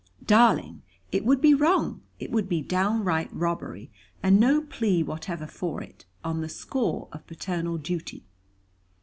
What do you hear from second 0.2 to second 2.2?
"Darling, it would be wrong.